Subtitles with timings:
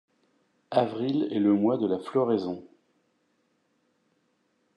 [0.71, 2.63] Avril est le mois de la floraison.